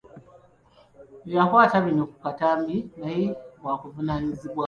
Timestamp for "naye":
2.99-3.25